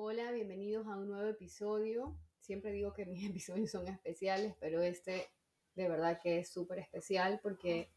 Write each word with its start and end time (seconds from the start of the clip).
Hola, 0.00 0.30
bienvenidos 0.30 0.86
a 0.86 0.96
un 0.96 1.08
nuevo 1.08 1.26
episodio. 1.28 2.16
Siempre 2.38 2.70
digo 2.70 2.92
que 2.92 3.04
mis 3.06 3.28
episodios 3.28 3.72
son 3.72 3.88
especiales, 3.88 4.54
pero 4.60 4.80
este 4.80 5.26
de 5.74 5.88
verdad 5.88 6.20
que 6.22 6.38
es 6.38 6.52
súper 6.52 6.78
especial 6.78 7.40
porque 7.42 7.90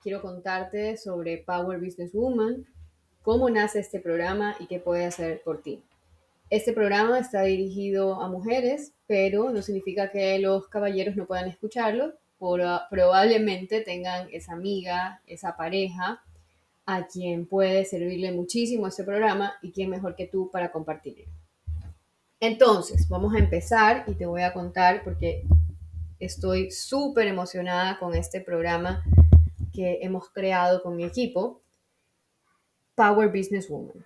quiero 0.00 0.20
contarte 0.20 0.96
sobre 0.96 1.38
Power 1.38 1.78
Business 1.78 2.12
Woman, 2.12 2.66
cómo 3.22 3.48
nace 3.50 3.78
este 3.78 4.00
programa 4.00 4.56
y 4.58 4.66
qué 4.66 4.80
puede 4.80 5.04
hacer 5.04 5.42
por 5.44 5.62
ti. 5.62 5.80
Este 6.50 6.72
programa 6.72 7.20
está 7.20 7.42
dirigido 7.42 8.20
a 8.20 8.28
mujeres, 8.28 8.92
pero 9.06 9.50
no 9.50 9.62
significa 9.62 10.10
que 10.10 10.40
los 10.40 10.66
caballeros 10.66 11.14
no 11.14 11.24
puedan 11.28 11.48
escucharlo. 11.48 12.14
probablemente 12.90 13.80
tengan 13.82 14.28
esa 14.32 14.54
amiga, 14.54 15.22
esa 15.24 15.56
pareja 15.56 16.20
a 16.84 17.06
quien 17.06 17.46
puede 17.46 17.84
servirle 17.84 18.32
muchísimo 18.32 18.88
este 18.88 19.04
programa 19.04 19.54
y 19.62 19.70
quién 19.70 19.88
mejor 19.88 20.16
que 20.16 20.26
tú 20.26 20.50
para 20.50 20.72
compartirlo. 20.72 21.26
Entonces, 22.46 23.08
vamos 23.08 23.34
a 23.34 23.38
empezar 23.38 24.04
y 24.06 24.16
te 24.16 24.26
voy 24.26 24.42
a 24.42 24.52
contar 24.52 25.02
porque 25.02 25.44
estoy 26.18 26.70
súper 26.70 27.26
emocionada 27.26 27.98
con 27.98 28.14
este 28.14 28.42
programa 28.42 29.02
que 29.72 30.00
hemos 30.02 30.28
creado 30.28 30.82
con 30.82 30.94
mi 30.94 31.04
equipo, 31.04 31.62
Power 32.96 33.28
Business 33.28 33.70
Woman. 33.70 34.04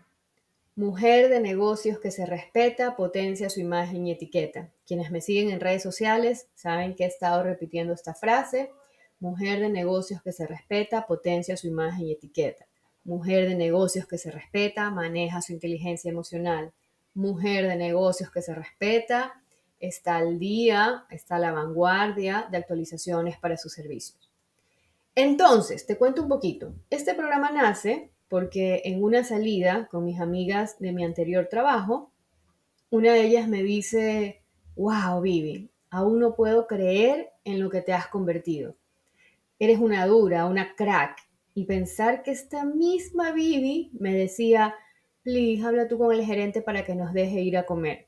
Mujer 0.76 1.30
de 1.30 1.40
negocios 1.40 1.98
que 1.98 2.12
se 2.12 2.26
respeta, 2.26 2.94
potencia 2.94 3.50
su 3.50 3.58
imagen 3.58 4.06
y 4.06 4.12
etiqueta. 4.12 4.70
Quienes 4.86 5.10
me 5.10 5.20
siguen 5.20 5.50
en 5.50 5.58
redes 5.58 5.82
sociales 5.82 6.46
saben 6.54 6.94
que 6.94 7.02
he 7.02 7.08
estado 7.08 7.42
repitiendo 7.42 7.92
esta 7.92 8.14
frase. 8.14 8.70
Mujer 9.18 9.58
de 9.58 9.68
negocios 9.68 10.22
que 10.22 10.30
se 10.30 10.46
respeta, 10.46 11.08
potencia 11.08 11.56
su 11.56 11.66
imagen 11.66 12.06
y 12.06 12.12
etiqueta. 12.12 12.66
Mujer 13.02 13.48
de 13.48 13.56
negocios 13.56 14.06
que 14.06 14.16
se 14.16 14.30
respeta, 14.30 14.92
maneja 14.92 15.42
su 15.42 15.52
inteligencia 15.52 16.12
emocional 16.12 16.72
mujer 17.18 17.66
de 17.66 17.76
negocios 17.76 18.30
que 18.30 18.42
se 18.42 18.54
respeta, 18.54 19.42
está 19.80 20.16
al 20.16 20.38
día, 20.38 21.04
está 21.10 21.36
a 21.36 21.40
la 21.40 21.52
vanguardia 21.52 22.46
de 22.50 22.58
actualizaciones 22.58 23.36
para 23.38 23.56
sus 23.56 23.72
servicios. 23.72 24.30
Entonces, 25.16 25.84
te 25.84 25.98
cuento 25.98 26.22
un 26.22 26.28
poquito. 26.28 26.72
Este 26.90 27.14
programa 27.14 27.50
nace 27.50 28.12
porque 28.28 28.82
en 28.84 29.02
una 29.02 29.24
salida 29.24 29.88
con 29.90 30.04
mis 30.04 30.20
amigas 30.20 30.78
de 30.78 30.92
mi 30.92 31.04
anterior 31.04 31.48
trabajo, 31.50 32.12
una 32.90 33.12
de 33.12 33.22
ellas 33.22 33.48
me 33.48 33.64
dice, 33.64 34.42
wow, 34.76 35.20
Vivi, 35.20 35.70
aún 35.90 36.20
no 36.20 36.36
puedo 36.36 36.68
creer 36.68 37.30
en 37.44 37.58
lo 37.58 37.68
que 37.68 37.80
te 37.80 37.92
has 37.92 38.06
convertido. 38.06 38.76
Eres 39.58 39.80
una 39.80 40.06
dura, 40.06 40.46
una 40.46 40.76
crack. 40.76 41.18
Y 41.52 41.64
pensar 41.64 42.22
que 42.22 42.30
esta 42.30 42.64
misma 42.64 43.32
Vivi 43.32 43.90
me 43.98 44.14
decía, 44.14 44.76
Liz, 45.28 45.62
habla 45.62 45.86
tú 45.88 45.98
con 45.98 46.10
el 46.10 46.24
gerente 46.24 46.62
para 46.62 46.86
que 46.86 46.94
nos 46.94 47.12
deje 47.12 47.42
ir 47.42 47.58
a 47.58 47.66
comer. 47.66 48.06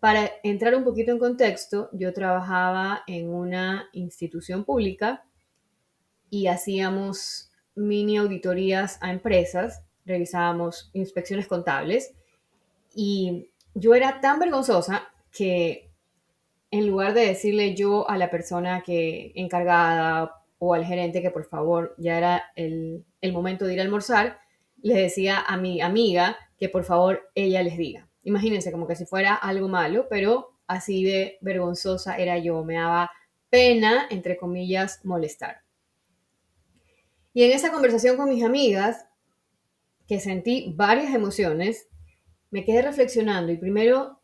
Para 0.00 0.28
entrar 0.42 0.74
un 0.74 0.82
poquito 0.82 1.12
en 1.12 1.20
contexto, 1.20 1.88
yo 1.92 2.12
trabajaba 2.12 3.04
en 3.06 3.28
una 3.32 3.88
institución 3.92 4.64
pública 4.64 5.22
y 6.28 6.48
hacíamos 6.48 7.52
mini 7.76 8.16
auditorías 8.16 8.98
a 9.00 9.12
empresas, 9.12 9.84
revisábamos 10.04 10.90
inspecciones 10.94 11.46
contables 11.46 12.12
y 12.92 13.52
yo 13.74 13.94
era 13.94 14.20
tan 14.20 14.40
vergonzosa 14.40 15.12
que 15.30 15.92
en 16.72 16.88
lugar 16.88 17.14
de 17.14 17.26
decirle 17.26 17.76
yo 17.76 18.10
a 18.10 18.18
la 18.18 18.30
persona 18.30 18.82
que 18.82 19.30
encargada 19.36 20.42
o 20.58 20.74
al 20.74 20.84
gerente 20.84 21.22
que 21.22 21.30
por 21.30 21.44
favor 21.44 21.94
ya 21.98 22.18
era 22.18 22.42
el, 22.56 23.04
el 23.20 23.32
momento 23.32 23.64
de 23.64 23.74
ir 23.74 23.80
a 23.80 23.84
almorzar, 23.84 24.40
les 24.82 24.96
decía 24.96 25.40
a 25.40 25.56
mi 25.56 25.80
amiga 25.80 26.36
que 26.58 26.68
por 26.68 26.84
favor 26.84 27.30
ella 27.34 27.62
les 27.62 27.76
diga. 27.76 28.08
Imagínense 28.22 28.70
como 28.70 28.86
que 28.86 28.96
si 28.96 29.06
fuera 29.06 29.34
algo 29.34 29.68
malo, 29.68 30.06
pero 30.08 30.58
así 30.66 31.04
de 31.04 31.38
vergonzosa 31.40 32.16
era 32.16 32.38
yo, 32.38 32.64
me 32.64 32.74
daba 32.74 33.10
pena, 33.48 34.06
entre 34.10 34.36
comillas, 34.36 35.04
molestar. 35.04 35.62
Y 37.32 37.44
en 37.44 37.52
esa 37.52 37.72
conversación 37.72 38.16
con 38.16 38.28
mis 38.28 38.44
amigas, 38.44 39.06
que 40.06 40.20
sentí 40.20 40.72
varias 40.76 41.14
emociones, 41.14 41.88
me 42.50 42.64
quedé 42.64 42.82
reflexionando 42.82 43.52
y 43.52 43.56
primero 43.56 44.20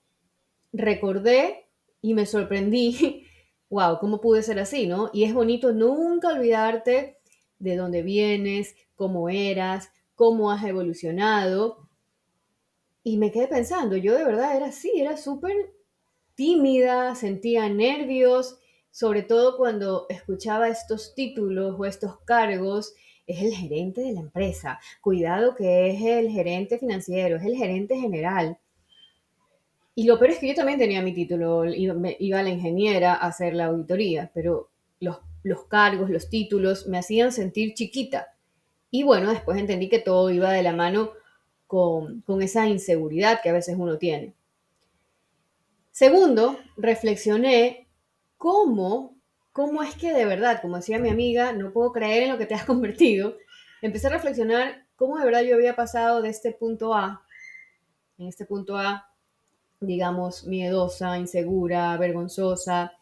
recordé 0.73 1.69
y 2.01 2.15
me 2.15 2.27
sorprendí, 2.27 3.25
wow, 3.71 3.99
¿cómo 3.99 4.21
pude 4.21 4.43
ser 4.43 4.59
así, 4.59 4.87
no? 4.87 5.11
Y 5.13 5.25
es 5.25 5.33
bonito 5.33 5.73
nunca 5.73 6.29
olvidarte 6.29 7.19
de 7.59 7.77
dónde 7.77 8.03
vienes, 8.03 8.75
cómo 8.95 9.29
eras, 9.29 9.91
cómo 10.17 10.51
has 10.51 10.65
evolucionado. 10.65 11.89
Y 13.05 13.19
me 13.19 13.31
quedé 13.31 13.47
pensando, 13.47 13.97
yo 13.97 14.17
de 14.17 14.25
verdad 14.25 14.57
era 14.57 14.67
así, 14.67 14.91
era 14.97 15.17
súper 15.17 15.73
tímida, 16.35 17.15
sentía 17.15 17.69
nervios, 17.69 18.59
sobre 18.91 19.23
todo 19.23 19.57
cuando 19.57 20.07
escuchaba 20.09 20.69
estos 20.69 21.15
títulos 21.15 21.77
o 21.79 21.85
estos 21.85 22.19
cargos, 22.25 22.95
es 23.27 23.43
el 23.43 23.53
gerente 23.55 24.01
de 24.01 24.13
la 24.13 24.21
empresa, 24.21 24.81
cuidado 25.01 25.55
que 25.55 25.91
es 25.91 26.03
el 26.03 26.31
gerente 26.31 26.79
financiero, 26.79 27.37
es 27.37 27.45
el 27.45 27.57
gerente 27.57 27.97
general. 27.97 28.59
Y 29.95 30.05
lo 30.05 30.19
peor 30.19 30.33
es 30.33 30.39
que 30.39 30.49
yo 30.49 30.55
también 30.55 30.79
tenía 30.79 31.03
mi 31.03 31.13
título, 31.13 31.65
iba, 31.65 31.95
a 31.95 32.43
la 32.43 32.51
ingeniera 32.51 33.15
a 33.15 33.29
hacer 33.29 33.55
la 33.55 33.67
auditoría, 33.67 34.31
pero 34.35 34.71
los, 35.01 35.19
los 35.43 35.65
cargos, 35.65 36.11
los 36.11 36.29
títulos 36.29 36.87
me 36.87 36.99
hacían 36.99 37.33
sentir 37.33 37.75
chiquita. 37.75 38.36
Y 38.97 39.03
bueno, 39.03 39.29
después 39.31 39.59
entendí 39.59 39.91
que 39.91 39.99
todo 39.99 40.31
iba 40.31 40.51
de 40.53 40.63
la 40.63 40.73
mano 40.73 41.11
con, 41.67 42.25
esa 42.41 42.67
inseguridad 42.67 43.43
que 43.43 43.51
a 43.51 43.53
veces 43.53 43.77
uno 43.79 43.99
tiene. 43.99 44.33
Segundo, 45.91 46.59
reflexioné 46.79 47.89
cómo, 48.39 49.15
cómo 49.53 49.83
es 49.83 49.95
que 49.97 50.15
de 50.15 50.25
verdad, 50.25 50.63
como 50.63 50.77
decía 50.77 50.99
mi 50.99 51.11
amiga, 51.11 51.53
no 51.53 51.75
puedo 51.75 51.93
creer 51.93 52.23
en 52.23 52.31
lo 52.31 52.39
que 52.39 52.47
te 52.47 52.55
has 52.55 52.65
convertido. 52.73 53.37
Empecé 53.83 54.07
a 54.07 54.11
reflexionar 54.17 54.87
cómo 54.97 55.19
de 55.19 55.27
verdad 55.27 55.43
yo 55.43 55.57
había 55.57 55.77
pasado 55.77 56.23
de 56.23 56.31
este 56.31 56.53
punto 56.53 56.95
A, 56.95 57.23
en 58.17 58.29
este 58.29 58.47
punto 58.47 58.79
A, 58.79 59.13
digamos, 59.79 60.47
miedosa, 60.47 61.19
insegura, 61.19 61.95
vergonzosa, 61.99 62.95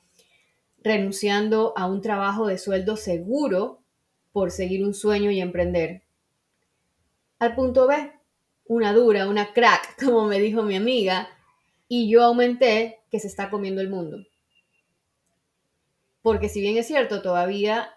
renunciando 0.82 1.72
a 1.76 1.86
un 1.86 2.00
trabajo 2.00 2.48
de 2.48 2.58
sueldo 2.58 2.96
seguro 2.96 3.83
por 4.34 4.50
seguir 4.50 4.84
un 4.84 4.94
sueño 4.94 5.30
y 5.30 5.40
emprender. 5.40 6.02
Al 7.38 7.54
punto 7.54 7.86
B, 7.86 8.12
una 8.66 8.92
dura, 8.92 9.28
una 9.28 9.52
crack, 9.52 9.96
como 10.04 10.26
me 10.26 10.40
dijo 10.40 10.64
mi 10.64 10.74
amiga, 10.74 11.28
y 11.86 12.10
yo 12.10 12.24
aumenté 12.24 12.98
que 13.12 13.20
se 13.20 13.28
está 13.28 13.48
comiendo 13.48 13.80
el 13.80 13.88
mundo. 13.88 14.26
Porque 16.20 16.48
si 16.48 16.60
bien 16.60 16.76
es 16.76 16.88
cierto, 16.88 17.22
todavía 17.22 17.94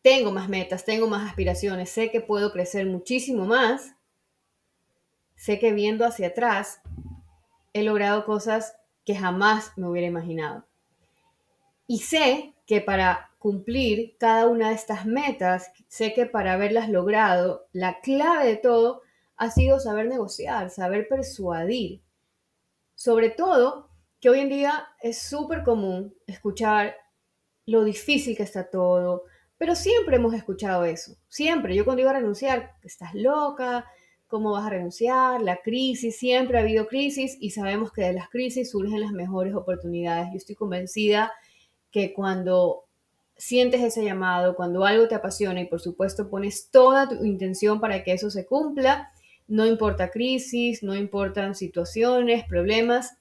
tengo 0.00 0.32
más 0.32 0.48
metas, 0.48 0.86
tengo 0.86 1.06
más 1.06 1.28
aspiraciones, 1.28 1.90
sé 1.90 2.10
que 2.10 2.22
puedo 2.22 2.50
crecer 2.50 2.86
muchísimo 2.86 3.44
más, 3.44 3.94
sé 5.36 5.58
que 5.58 5.74
viendo 5.74 6.06
hacia 6.06 6.28
atrás 6.28 6.80
he 7.74 7.82
logrado 7.82 8.24
cosas 8.24 8.74
que 9.04 9.14
jamás 9.14 9.76
me 9.76 9.86
hubiera 9.86 10.08
imaginado. 10.08 10.64
Y 11.86 11.98
sé 11.98 12.54
que 12.66 12.80
para 12.80 13.29
cumplir 13.40 14.18
cada 14.18 14.46
una 14.46 14.68
de 14.68 14.74
estas 14.74 15.06
metas, 15.06 15.72
sé 15.88 16.12
que 16.12 16.26
para 16.26 16.52
haberlas 16.52 16.90
logrado, 16.90 17.66
la 17.72 18.00
clave 18.00 18.46
de 18.46 18.56
todo 18.56 19.00
ha 19.36 19.50
sido 19.50 19.80
saber 19.80 20.08
negociar, 20.08 20.68
saber 20.68 21.08
persuadir. 21.08 22.02
Sobre 22.94 23.30
todo 23.30 23.88
que 24.20 24.28
hoy 24.28 24.40
en 24.40 24.50
día 24.50 24.88
es 25.00 25.22
súper 25.22 25.64
común 25.64 26.14
escuchar 26.26 26.94
lo 27.64 27.82
difícil 27.82 28.36
que 28.36 28.42
está 28.42 28.68
todo, 28.68 29.24
pero 29.56 29.74
siempre 29.74 30.16
hemos 30.16 30.34
escuchado 30.34 30.84
eso, 30.84 31.16
siempre. 31.28 31.74
Yo 31.74 31.86
cuando 31.86 32.02
iba 32.02 32.10
a 32.10 32.20
renunciar, 32.20 32.74
estás 32.82 33.14
loca, 33.14 33.86
¿cómo 34.26 34.52
vas 34.52 34.66
a 34.66 34.70
renunciar? 34.70 35.40
La 35.40 35.62
crisis, 35.62 36.18
siempre 36.18 36.58
ha 36.58 36.60
habido 36.60 36.86
crisis 36.88 37.38
y 37.40 37.52
sabemos 37.52 37.90
que 37.90 38.02
de 38.02 38.12
las 38.12 38.28
crisis 38.28 38.70
surgen 38.70 39.00
las 39.00 39.12
mejores 39.12 39.54
oportunidades. 39.54 40.28
Yo 40.30 40.36
estoy 40.36 40.56
convencida 40.56 41.32
que 41.90 42.12
cuando 42.12 42.89
sientes 43.40 43.80
ese 43.80 44.04
llamado, 44.04 44.54
cuando 44.54 44.84
algo 44.84 45.08
te 45.08 45.14
apasiona 45.14 45.62
y 45.62 45.64
por 45.64 45.80
supuesto 45.80 46.28
pones 46.28 46.70
toda 46.70 47.08
tu 47.08 47.24
intención 47.24 47.80
para 47.80 48.04
que 48.04 48.12
eso 48.12 48.30
se 48.30 48.44
cumpla, 48.44 49.10
no 49.48 49.64
importa 49.64 50.10
crisis, 50.10 50.82
no 50.82 50.94
importan 50.94 51.54
situaciones, 51.54 52.44
problemas, 52.44 53.16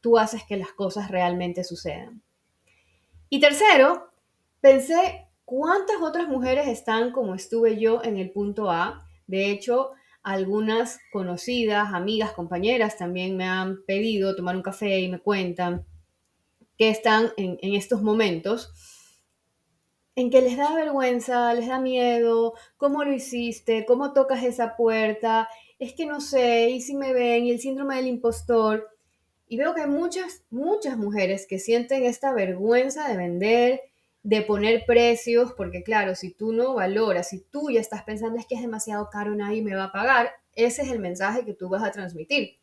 tú 0.00 0.18
haces 0.18 0.42
que 0.44 0.56
las 0.56 0.72
cosas 0.72 1.10
realmente 1.10 1.64
sucedan. 1.64 2.22
Y 3.28 3.40
tercero, 3.40 4.10
pensé 4.62 5.28
cuántas 5.44 6.00
otras 6.00 6.28
mujeres 6.28 6.66
están 6.66 7.12
como 7.12 7.34
estuve 7.34 7.78
yo 7.78 8.02
en 8.02 8.16
el 8.16 8.30
punto 8.30 8.70
A. 8.70 9.06
De 9.26 9.50
hecho, 9.50 9.90
algunas 10.22 10.98
conocidas, 11.12 11.92
amigas, 11.92 12.32
compañeras 12.32 12.96
también 12.96 13.36
me 13.36 13.44
han 13.44 13.84
pedido 13.84 14.34
tomar 14.34 14.56
un 14.56 14.62
café 14.62 15.00
y 15.00 15.10
me 15.10 15.20
cuentan 15.20 15.84
que 16.78 16.88
están 16.88 17.32
en, 17.36 17.58
en 17.60 17.74
estos 17.74 18.00
momentos 18.00 18.72
en 20.14 20.30
que 20.30 20.42
les 20.42 20.56
da 20.56 20.74
vergüenza, 20.74 21.54
les 21.54 21.68
da 21.68 21.78
miedo, 21.80 22.54
cómo 22.76 23.04
lo 23.04 23.12
hiciste, 23.12 23.84
cómo 23.86 24.12
tocas 24.12 24.42
esa 24.44 24.76
puerta, 24.76 25.48
es 25.78 25.94
que 25.94 26.06
no 26.06 26.20
sé, 26.20 26.70
y 26.70 26.80
si 26.80 26.94
me 26.94 27.12
ven, 27.12 27.44
y 27.44 27.52
el 27.52 27.60
síndrome 27.60 27.96
del 27.96 28.06
impostor. 28.06 28.90
Y 29.48 29.56
veo 29.56 29.74
que 29.74 29.82
hay 29.82 29.88
muchas, 29.88 30.42
muchas 30.50 30.96
mujeres 30.96 31.46
que 31.46 31.58
sienten 31.58 32.04
esta 32.04 32.32
vergüenza 32.32 33.08
de 33.08 33.16
vender, 33.16 33.80
de 34.22 34.42
poner 34.42 34.84
precios, 34.86 35.52
porque 35.54 35.82
claro, 35.82 36.14
si 36.14 36.30
tú 36.30 36.52
no 36.52 36.74
valoras, 36.74 37.30
si 37.30 37.40
tú 37.40 37.70
ya 37.70 37.80
estás 37.80 38.04
pensando 38.04 38.38
es 38.38 38.46
que 38.46 38.54
es 38.54 38.60
demasiado 38.60 39.08
caro, 39.10 39.34
nadie 39.34 39.62
me 39.62 39.74
va 39.74 39.84
a 39.84 39.92
pagar, 39.92 40.30
ese 40.54 40.82
es 40.82 40.92
el 40.92 41.00
mensaje 41.00 41.44
que 41.44 41.54
tú 41.54 41.68
vas 41.68 41.82
a 41.82 41.90
transmitir. 41.90 42.58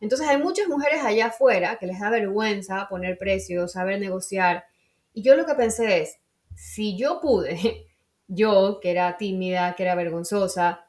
Entonces 0.00 0.28
hay 0.28 0.38
muchas 0.38 0.66
mujeres 0.68 1.02
allá 1.04 1.26
afuera 1.26 1.76
que 1.78 1.86
les 1.86 2.00
da 2.00 2.10
vergüenza 2.10 2.88
poner 2.88 3.18
precios, 3.18 3.72
saber 3.72 4.00
negociar. 4.00 4.64
Y 5.12 5.22
yo 5.22 5.34
lo 5.36 5.46
que 5.46 5.54
pensé 5.54 6.00
es, 6.00 6.18
si 6.54 6.96
yo 6.96 7.20
pude, 7.20 7.86
yo 8.28 8.80
que 8.80 8.90
era 8.90 9.16
tímida, 9.16 9.74
que 9.76 9.82
era 9.82 9.94
vergonzosa, 9.94 10.86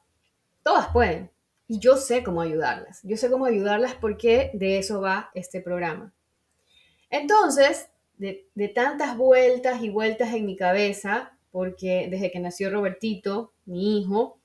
todas 0.64 0.88
pueden. 0.90 1.32
Y 1.68 1.80
yo 1.80 1.96
sé 1.96 2.22
cómo 2.24 2.42
ayudarlas. 2.42 3.00
Yo 3.04 3.16
sé 3.16 3.30
cómo 3.30 3.46
ayudarlas 3.46 3.96
porque 3.96 4.52
de 4.54 4.78
eso 4.78 5.00
va 5.00 5.32
este 5.34 5.62
programa. 5.62 6.14
Entonces, 7.10 7.90
de, 8.18 8.72
tantas 8.76 9.18
vueltas 9.18 9.82
y 9.82 9.90
vueltas 9.90 10.34
en 10.34 10.46
mi 10.46 10.56
cabeza, 10.56 11.38
porque 11.52 12.08
desde 12.10 12.32
que 12.32 12.40
nació 12.40 12.70
Robertito, 12.70 13.54
mi 13.66 14.00
hijo, 14.00 14.40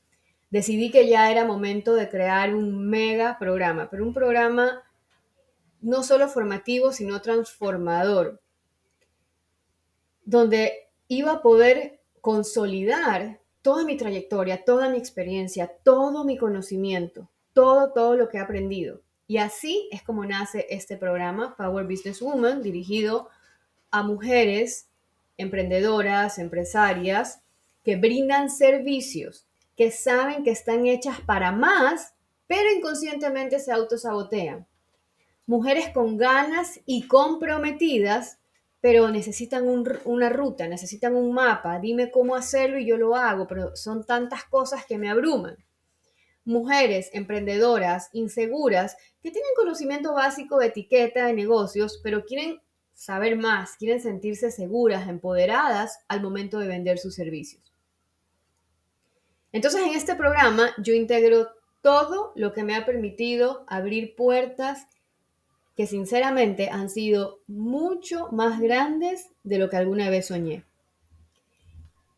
decidí 0.50 0.90
que 0.90 1.08
ya 1.08 1.30
era 1.30 1.44
momento 1.44 1.94
de 1.94 2.08
crear 2.08 2.54
un 2.54 2.88
mega 2.88 3.38
programa, 3.38 3.88
pero 3.90 4.04
un 4.04 4.14
programa 4.14 4.82
no 5.82 6.02
solo 6.02 6.28
formativo, 6.28 6.92
sino 6.92 7.20
transformador, 7.20 8.40
donde 10.24 10.85
iba 11.08 11.32
a 11.32 11.42
poder 11.42 12.00
consolidar 12.20 13.40
toda 13.62 13.84
mi 13.84 13.96
trayectoria, 13.96 14.64
toda 14.64 14.88
mi 14.88 14.98
experiencia, 14.98 15.72
todo 15.82 16.24
mi 16.24 16.36
conocimiento, 16.36 17.28
todo, 17.52 17.92
todo 17.92 18.16
lo 18.16 18.28
que 18.28 18.38
he 18.38 18.40
aprendido. 18.40 19.00
Y 19.28 19.38
así 19.38 19.88
es 19.90 20.02
como 20.02 20.24
nace 20.24 20.66
este 20.70 20.96
programa, 20.96 21.56
Power 21.56 21.84
Business 21.84 22.20
Woman, 22.20 22.62
dirigido 22.62 23.28
a 23.90 24.02
mujeres 24.02 24.88
emprendedoras, 25.36 26.38
empresarias, 26.38 27.40
que 27.82 27.96
brindan 27.96 28.50
servicios, 28.50 29.46
que 29.76 29.90
saben 29.90 30.44
que 30.44 30.50
están 30.50 30.86
hechas 30.86 31.20
para 31.20 31.52
más, 31.52 32.14
pero 32.46 32.72
inconscientemente 32.72 33.58
se 33.58 33.72
autosabotean. 33.72 34.66
Mujeres 35.46 35.90
con 35.90 36.16
ganas 36.16 36.80
y 36.86 37.06
comprometidas 37.06 38.38
pero 38.86 39.10
necesitan 39.10 39.66
una 40.04 40.28
ruta, 40.28 40.68
necesitan 40.68 41.16
un 41.16 41.32
mapa, 41.32 41.80
dime 41.80 42.08
cómo 42.12 42.36
hacerlo 42.36 42.78
y 42.78 42.86
yo 42.86 42.96
lo 42.96 43.16
hago, 43.16 43.48
pero 43.48 43.74
son 43.74 44.06
tantas 44.06 44.44
cosas 44.44 44.86
que 44.86 44.96
me 44.96 45.10
abruman. 45.10 45.56
Mujeres 46.44 47.10
emprendedoras, 47.12 48.10
inseguras, 48.12 48.96
que 49.20 49.32
tienen 49.32 49.50
conocimiento 49.56 50.14
básico 50.14 50.58
de 50.58 50.66
etiqueta 50.66 51.26
de 51.26 51.32
negocios, 51.32 51.98
pero 52.00 52.24
quieren 52.24 52.60
saber 52.94 53.36
más, 53.36 53.74
quieren 53.76 54.00
sentirse 54.00 54.52
seguras, 54.52 55.08
empoderadas 55.08 55.98
al 56.06 56.22
momento 56.22 56.60
de 56.60 56.68
vender 56.68 56.98
sus 56.98 57.16
servicios. 57.16 57.74
Entonces 59.50 59.82
en 59.82 59.94
este 59.96 60.14
programa 60.14 60.70
yo 60.78 60.94
integro 60.94 61.48
todo 61.82 62.32
lo 62.36 62.52
que 62.52 62.62
me 62.62 62.76
ha 62.76 62.86
permitido 62.86 63.64
abrir 63.66 64.14
puertas 64.14 64.86
que 65.76 65.86
sinceramente 65.86 66.70
han 66.70 66.88
sido 66.88 67.40
mucho 67.46 68.28
más 68.32 68.60
grandes 68.60 69.28
de 69.44 69.58
lo 69.58 69.68
que 69.68 69.76
alguna 69.76 70.08
vez 70.08 70.26
soñé. 70.26 70.64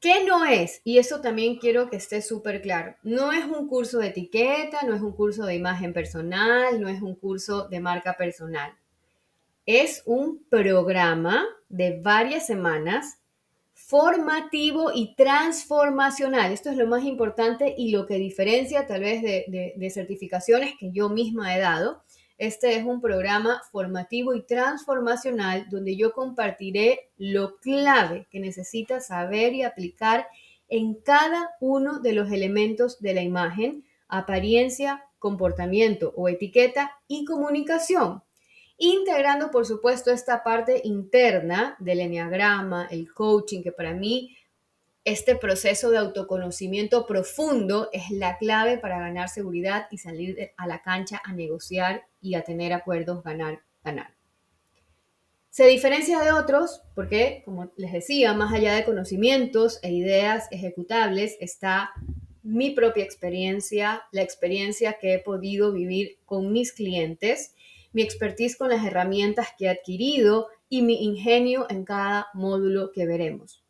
¿Qué 0.01 0.25
no 0.25 0.45
es? 0.45 0.81
Y 0.85 0.99
eso 0.99 1.21
también 1.21 1.57
quiero 1.57 1.91
que 1.91 1.97
esté 1.97 2.23
súper 2.23 2.63
claro. 2.63 2.95
No 3.03 3.33
es 3.33 3.45
un 3.45 3.67
curso 3.67 3.99
de 3.99 4.09
etiqueta, 4.09 4.83
no 4.87 4.95
es 4.95 5.03
un 5.03 5.11
curso 5.11 5.45
de 5.45 5.57
imagen 5.57 5.93
personal, 5.93 6.81
no 6.81 6.89
es 6.89 7.03
un 7.03 7.17
curso 7.17 7.67
de 7.69 7.81
marca 7.81 8.17
personal. 8.17 8.73
Es 9.67 10.03
un 10.07 10.45
programa 10.49 11.45
de 11.69 12.01
varias 12.01 12.47
semanas 12.47 13.19
formativo 13.75 14.93
y 14.95 15.17
transformacional. 15.17 16.53
Esto 16.53 16.71
es 16.71 16.77
lo 16.77 16.87
más 16.87 17.03
importante 17.03 17.75
y 17.77 17.91
lo 17.91 18.07
que 18.07 18.19
diferencia 18.19 18.87
tal 18.87 19.01
vez 19.01 19.21
de, 19.21 19.75
de 19.77 19.91
certificaciones 19.91 20.75
que 20.79 20.93
yo 20.93 21.09
misma 21.09 21.57
he 21.57 21.61
dado 21.61 22.05
este 22.39 22.77
es 22.77 22.85
un 22.85 23.01
programa 23.01 23.63
formativo 23.73 24.33
y 24.33 24.43
transformacional 24.43 25.67
donde 25.69 25.97
yo 25.97 26.13
compartiré 26.13 27.11
lo 27.17 27.57
clave 27.57 28.29
que 28.31 28.39
necesitas 28.39 29.09
saber 29.09 29.55
y 29.55 29.65
aplicar 29.65 30.29
en 30.69 30.95
cada 30.95 31.51
uno 31.61 31.99
de 31.99 32.13
los 32.13 32.31
elementos 32.31 33.01
de 33.01 33.15
la 33.15 33.23
imagen, 33.23 33.85
apariencia, 34.07 35.05
comportamiento 35.19 36.13
o 36.17 36.29
etiqueta 36.29 36.93
y 37.09 37.25
comunicación, 37.25 38.23
integrando 38.77 39.51
por 39.51 39.67
supuesto 39.67 40.13
esta 40.13 40.45
parte 40.45 40.81
interna 40.85 41.75
del 41.81 41.99
enneagrama, 41.99 42.87
el 42.89 43.13
coaching, 43.13 43.63
que 43.65 43.73
para 43.73 43.95
mí 43.95 44.38
este 45.09 45.37
proceso 45.37 45.91
de 45.91 45.99
autoconocimiento 45.99 47.07
profundo 47.07 47.89
es 47.93 48.11
la 48.11 48.37
clave 48.37 48.79
para 48.79 48.99
ganar 48.99 49.29
seguridad 49.29 49.87
y 49.91 49.99
salir 49.99 50.53
a 50.57 50.67
la 50.67 50.83
cancha 50.83 51.21
a 51.25 51.33
negociar 51.33 52.03
y 52.21 52.35
a 52.35 52.43
tener 52.43 52.73
acuerdos 52.73 53.23
ganar, 53.23 53.63
ganar. 53.83 54.15
Se 55.51 55.67
diferencia 55.67 56.21
de 56.21 56.33
otros 56.33 56.83
porque, 56.95 57.43
como 57.45 57.73
les 57.77 57.93
decía, 57.93 58.35
más 58.35 58.53
allá 58.53 58.75
de 58.75 58.85
conocimientos 58.85 59.81
e 59.83 59.93
ideas 59.93 60.47
ejecutables 60.51 61.37
está 61.41 61.91
mi 62.43 62.71
propia 62.71 63.05
experiencia, 63.05 64.03
la 64.13 64.23
experiencia 64.23 64.99
que 65.01 65.15
he 65.15 65.19
podido 65.19 65.73
vivir 65.73 66.19
con 66.25 66.53
mis 66.53 66.73
clientes, 66.73 67.55
mi 67.93 68.03
expertise 68.03 68.57
con 68.57 68.69
las 68.69 68.85
herramientas 68.85 69.49
que 69.59 69.65
he 69.65 69.69
adquirido 69.69 70.49
y 70.69 70.83
mi 70.83 71.03
ingenio 71.03 71.67
en 71.71 71.85
cada 71.85 72.29
módulo 72.35 72.93
que 72.93 73.07
veremos. 73.07 73.65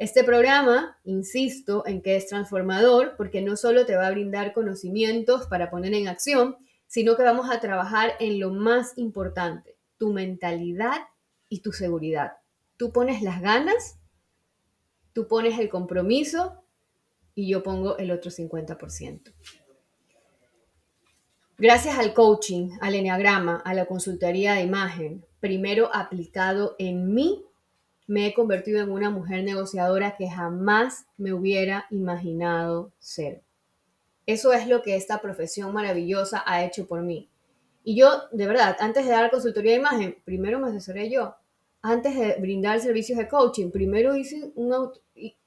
Este 0.00 0.24
programa, 0.24 0.98
insisto 1.04 1.86
en 1.86 2.00
que 2.00 2.16
es 2.16 2.26
transformador 2.26 3.16
porque 3.18 3.42
no 3.42 3.54
solo 3.54 3.84
te 3.84 3.96
va 3.96 4.06
a 4.06 4.10
brindar 4.10 4.54
conocimientos 4.54 5.46
para 5.46 5.68
poner 5.68 5.92
en 5.92 6.08
acción, 6.08 6.56
sino 6.86 7.18
que 7.18 7.22
vamos 7.22 7.50
a 7.50 7.60
trabajar 7.60 8.14
en 8.18 8.40
lo 8.40 8.50
más 8.50 8.96
importante, 8.96 9.76
tu 9.98 10.14
mentalidad 10.14 11.02
y 11.50 11.60
tu 11.60 11.72
seguridad. 11.72 12.38
Tú 12.78 12.92
pones 12.92 13.20
las 13.20 13.42
ganas, 13.42 13.98
tú 15.12 15.28
pones 15.28 15.58
el 15.58 15.68
compromiso 15.68 16.64
y 17.34 17.50
yo 17.50 17.62
pongo 17.62 17.98
el 17.98 18.10
otro 18.10 18.30
50%. 18.30 19.34
Gracias 21.58 21.98
al 21.98 22.14
coaching, 22.14 22.70
al 22.80 22.94
enneagrama, 22.94 23.56
a 23.66 23.74
la 23.74 23.84
consultoría 23.84 24.54
de 24.54 24.62
imagen, 24.62 25.26
primero 25.40 25.94
aplicado 25.94 26.74
en 26.78 27.12
mí 27.12 27.44
me 28.10 28.26
he 28.26 28.34
convertido 28.34 28.80
en 28.82 28.90
una 28.90 29.08
mujer 29.08 29.44
negociadora 29.44 30.16
que 30.16 30.28
jamás 30.28 31.06
me 31.16 31.32
hubiera 31.32 31.86
imaginado 31.90 32.90
ser. 32.98 33.40
Eso 34.26 34.52
es 34.52 34.66
lo 34.66 34.82
que 34.82 34.96
esta 34.96 35.22
profesión 35.22 35.72
maravillosa 35.72 36.42
ha 36.44 36.64
hecho 36.64 36.88
por 36.88 37.02
mí. 37.02 37.30
Y 37.84 37.94
yo, 37.94 38.24
de 38.32 38.48
verdad, 38.48 38.76
antes 38.80 39.04
de 39.06 39.12
dar 39.12 39.30
consultoría 39.30 39.74
de 39.74 39.78
imagen, 39.78 40.16
primero 40.24 40.58
me 40.58 40.70
asesoré 40.70 41.08
yo. 41.08 41.36
Antes 41.82 42.18
de 42.18 42.34
brindar 42.40 42.80
servicios 42.80 43.16
de 43.16 43.28
coaching, 43.28 43.70
primero 43.70 44.16
hice 44.16 44.50
un 44.56 44.72
auto, 44.72 45.00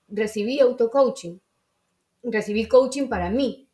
recibí 0.07 0.61
auto-coaching. 0.61 1.39
Recibí 2.23 2.65
coaching 2.65 3.09
para 3.09 3.29
mí. 3.29 3.67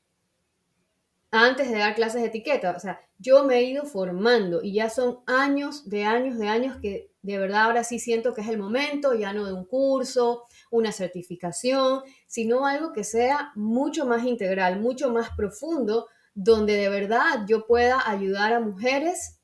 Antes 1.30 1.70
de 1.70 1.78
dar 1.78 1.94
clases 1.94 2.24
de 2.24 2.30
etiqueta. 2.30 2.72
O 2.76 2.80
sea, 2.80 3.00
yo 3.20 3.44
me 3.44 3.58
he 3.58 3.64
ido 3.64 3.84
formando 3.84 4.64
y 4.64 4.74
ya 4.74 4.90
son 4.90 5.20
años 5.28 5.90
de 5.90 6.06
años 6.06 6.40
de 6.40 6.48
años 6.48 6.78
que 6.82 7.12
de 7.22 7.38
verdad 7.38 7.64
ahora 7.64 7.84
sí 7.84 8.00
siento 8.00 8.34
que 8.34 8.42
es 8.42 8.48
el 8.48 8.58
momento, 8.58 9.14
ya 9.14 9.34
no 9.34 9.46
de 9.46 9.54
un 9.54 9.66
curso, 9.66 10.46
una 10.72 10.94
certificación, 10.94 12.02
sino 12.28 12.66
algo 12.66 12.94
que 12.94 13.04
sea 13.04 13.52
mucho 13.56 14.06
más 14.06 14.26
integral, 14.26 14.80
mucho 14.80 15.12
más 15.12 15.30
profundo, 15.32 16.08
donde 16.34 16.76
de 16.76 16.88
verdad 16.88 17.46
yo 17.46 17.68
pueda 17.68 18.10
ayudar 18.10 18.54
a 18.54 18.62
mujeres 18.62 19.42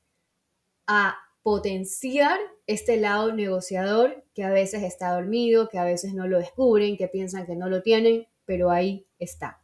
a 0.86 1.18
potenciar 1.42 2.38
este 2.66 2.96
lado 2.96 3.32
negociador 3.32 4.24
que 4.34 4.42
a 4.42 4.50
veces 4.50 4.82
está 4.82 5.12
dormido, 5.12 5.68
que 5.68 5.78
a 5.78 5.84
veces 5.84 6.14
no 6.14 6.26
lo 6.26 6.38
descubren, 6.38 6.96
que 6.96 7.08
piensan 7.08 7.46
que 7.46 7.56
no 7.56 7.68
lo 7.68 7.82
tienen, 7.82 8.26
pero 8.46 8.70
ahí 8.70 9.06
está. 9.18 9.60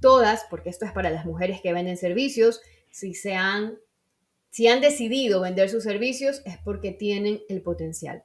Todas, 0.00 0.46
porque 0.48 0.70
esto 0.70 0.86
es 0.86 0.92
para 0.92 1.10
las 1.10 1.26
mujeres 1.26 1.60
que 1.60 1.72
venden 1.72 1.96
servicios, 1.96 2.60
si 2.92 3.14
se 3.14 3.34
han 3.34 3.78
si 4.50 4.68
han 4.68 4.82
decidido 4.82 5.40
vender 5.40 5.70
sus 5.70 5.82
servicios 5.82 6.42
es 6.44 6.58
porque 6.58 6.92
tienen 6.92 7.40
el 7.48 7.62
potencial. 7.62 8.22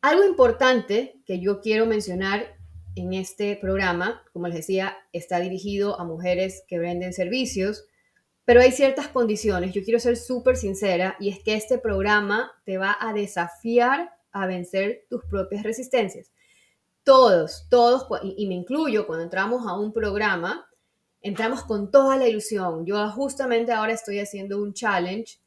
Algo 0.00 0.24
importante 0.24 1.20
que 1.26 1.38
yo 1.38 1.60
quiero 1.60 1.84
mencionar 1.84 2.56
en 2.96 3.12
este 3.12 3.56
programa, 3.56 4.22
como 4.32 4.48
les 4.48 4.56
decía, 4.56 4.96
está 5.12 5.38
dirigido 5.38 6.00
a 6.00 6.04
mujeres 6.04 6.64
que 6.66 6.78
venden 6.78 7.12
servicios, 7.12 7.84
pero 8.44 8.60
hay 8.60 8.72
ciertas 8.72 9.08
condiciones. 9.08 9.72
Yo 9.72 9.82
quiero 9.84 10.00
ser 10.00 10.16
súper 10.16 10.56
sincera 10.56 11.16
y 11.20 11.28
es 11.28 11.42
que 11.42 11.54
este 11.54 11.78
programa 11.78 12.52
te 12.64 12.78
va 12.78 12.96
a 12.98 13.12
desafiar 13.12 14.10
a 14.32 14.46
vencer 14.46 15.06
tus 15.08 15.24
propias 15.26 15.62
resistencias. 15.62 16.32
Todos, 17.04 17.66
todos, 17.68 18.06
y, 18.22 18.46
me 18.46 18.54
incluyo 18.54 19.06
cuando 19.06 19.24
entramos 19.24 19.66
a 19.66 19.78
un 19.78 19.92
programa, 19.92 20.68
entramos 21.22 21.64
con 21.64 21.90
toda 21.90 22.16
la 22.16 22.28
ilusión. 22.28 22.84
Yo 22.84 23.08
justamente 23.10 23.72
ahora 23.72 23.92
estoy 23.92 24.18
haciendo 24.18 24.60
un 24.60 24.74
challenge 24.74 25.38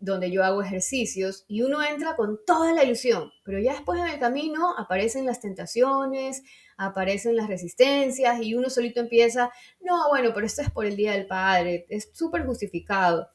donde 0.00 0.30
yo 0.30 0.42
hago 0.42 0.62
ejercicios 0.62 1.44
y 1.46 1.62
uno 1.62 1.82
entra 1.82 2.16
con 2.16 2.40
toda 2.46 2.72
la 2.72 2.84
ilusión, 2.84 3.30
pero 3.44 3.58
ya 3.58 3.74
después 3.74 4.00
en 4.00 4.08
el 4.08 4.18
camino 4.18 4.74
aparecen 4.78 5.26
las 5.26 5.40
tentaciones, 5.40 6.42
aparecen 6.78 7.36
las 7.36 7.48
resistencias 7.48 8.40
y 8.42 8.54
uno 8.54 8.70
solito 8.70 9.00
empieza, 9.00 9.52
no, 9.80 10.08
bueno, 10.08 10.30
pero 10.34 10.46
esto 10.46 10.62
es 10.62 10.70
por 10.70 10.86
el 10.86 10.96
Día 10.96 11.12
del 11.12 11.26
Padre, 11.26 11.86
es 11.90 12.10
súper 12.14 12.46
justificado. 12.46 13.28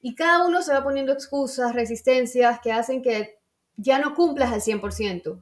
Y 0.00 0.16
cada 0.16 0.44
uno 0.46 0.60
se 0.62 0.72
va 0.72 0.82
poniendo 0.82 1.12
excusas, 1.12 1.72
resistencias 1.72 2.60
que 2.60 2.72
hacen 2.72 3.00
que 3.00 3.38
ya 3.76 4.00
no 4.00 4.16
cumplas 4.16 4.52
al 4.52 4.60
100%, 4.60 5.40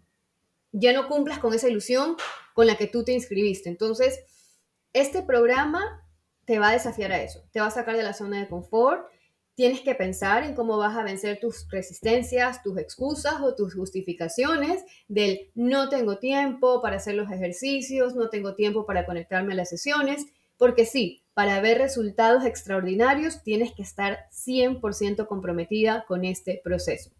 ya 0.72 0.92
no 0.92 1.08
cumplas 1.08 1.38
con 1.38 1.54
esa 1.54 1.68
ilusión 1.68 2.16
con 2.54 2.66
la 2.66 2.76
que 2.76 2.86
tú 2.86 3.02
te 3.02 3.12
inscribiste. 3.12 3.70
Entonces, 3.70 4.20
este 5.00 5.22
programa 5.22 5.82
te 6.44 6.58
va 6.58 6.68
a 6.68 6.72
desafiar 6.72 7.12
a 7.12 7.22
eso, 7.22 7.42
te 7.52 7.60
va 7.60 7.66
a 7.66 7.70
sacar 7.70 7.96
de 7.96 8.02
la 8.02 8.12
zona 8.12 8.40
de 8.40 8.48
confort 8.48 9.06
tienes 9.56 9.80
que 9.80 9.94
pensar 9.94 10.44
en 10.44 10.54
cómo 10.54 10.76
vas 10.76 10.96
a 10.96 11.02
vencer 11.02 11.40
tus 11.40 11.66
resistencias, 11.70 12.62
tus 12.62 12.78
excusas 12.78 13.40
o 13.40 13.54
tus 13.54 13.74
justificaciones 13.74 14.84
del 15.08 15.50
no 15.54 15.88
tengo 15.88 16.18
tiempo 16.18 16.82
para 16.82 16.96
hacer 16.96 17.14
los 17.14 17.32
ejercicios, 17.32 18.14
no 18.14 18.28
tengo 18.28 18.54
tiempo 18.54 18.84
para 18.84 19.06
conectarme 19.06 19.54
a 19.54 19.56
las 19.56 19.70
sesiones, 19.70 20.26
porque 20.58 20.84
sí, 20.84 21.24
para 21.32 21.60
ver 21.60 21.78
resultados 21.78 22.44
extraordinarios 22.44 23.42
tienes 23.42 23.72
que 23.72 23.82
estar 23.82 24.26
100% 24.30 25.26
comprometida 25.26 26.04
con 26.06 26.26
este 26.26 26.60
proceso. 26.62 27.15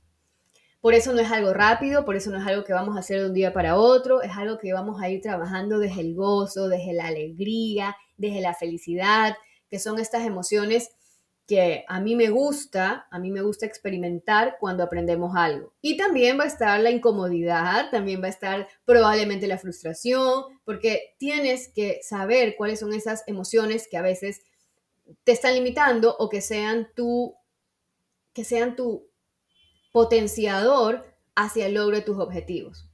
Por 0.87 0.95
eso 0.95 1.13
no 1.13 1.21
es 1.21 1.33
algo 1.33 1.53
rápido, 1.53 2.05
por 2.05 2.15
eso 2.15 2.31
no 2.31 2.39
es 2.39 2.47
algo 2.47 2.63
que 2.63 2.73
vamos 2.73 2.95
a 2.95 3.01
hacer 3.01 3.19
de 3.19 3.27
un 3.27 3.35
día 3.35 3.53
para 3.53 3.75
otro, 3.75 4.23
es 4.23 4.31
algo 4.37 4.57
que 4.57 4.73
vamos 4.73 5.03
a 5.03 5.11
ir 5.11 5.21
trabajando 5.21 5.81
desde 5.81 6.01
el 6.01 6.15
gozo, 6.15 6.69
desde 6.69 6.93
la 6.93 7.09
alegría, 7.09 7.97
desde 8.17 8.41
la 8.41 8.55
felicidad, 8.55 9.37
que 9.69 9.81
son 9.81 9.99
estas 9.99 10.25
emociones 10.25 10.91
que 11.45 11.85
a 11.89 11.99
mí 11.99 12.15
me 12.15 12.31
gusta, 12.31 13.09
a 13.11 13.19
mí 13.19 13.33
me 13.33 13.43
gusta 13.43 13.67
experimentar 13.67 14.59
cuando 14.61 14.85
aprendemos 14.85 15.35
algo. 15.35 15.73
Y 15.81 15.97
también 15.97 16.39
va 16.39 16.45
a 16.45 16.47
estar 16.47 16.79
la 16.79 16.93
incomodidad, 16.93 17.91
también 17.91 18.23
va 18.23 18.27
a 18.27 18.31
estar 18.31 18.69
probablemente 18.85 19.49
la 19.49 19.59
frustración, 19.59 20.45
porque 20.65 21.17
tienes 21.19 21.69
que 21.75 21.99
saber 22.05 22.55
cuáles 22.57 22.79
son 22.79 22.95
esas 22.95 23.25
emociones 23.27 23.89
que 23.91 23.97
a 23.97 24.03
veces 24.03 24.43
te 25.25 25.33
están 25.33 25.55
limitando 25.55 26.15
o 26.17 26.29
que 26.29 26.41
sean 26.41 26.87
tu 26.95 27.35
que 28.33 28.45
sean 28.45 28.77
tu 28.77 29.09
potenciador 29.97 31.07
hacia 31.35 31.65
el 31.65 31.73
logro 31.73 31.97
de 31.97 32.03
tus 32.03 32.19
objetivos. 32.19 32.87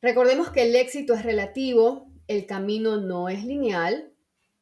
Recordemos 0.00 0.50
que 0.50 0.62
el 0.62 0.76
éxito 0.76 1.14
es 1.14 1.24
relativo, 1.24 2.06
el 2.28 2.46
camino 2.46 2.96
no 2.96 3.28
es 3.28 3.44
lineal, 3.44 4.12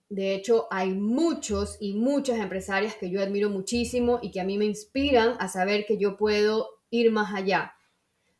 de 0.08 0.34
hecho, 0.34 0.66
hay 0.70 0.94
muchos 0.94 1.76
y 1.80 1.92
muchas 1.92 2.38
empresarias 2.38 2.94
que 2.94 3.10
yo 3.10 3.22
admiro 3.22 3.50
muchísimo 3.50 4.20
y 4.22 4.30
que 4.30 4.40
a 4.40 4.44
mí 4.44 4.56
me 4.56 4.64
inspiran 4.64 5.36
a 5.38 5.48
saber 5.48 5.84
que 5.84 5.98
yo 5.98 6.16
puedo 6.16 6.70
ir 6.88 7.12
más 7.12 7.34
allá. 7.34 7.74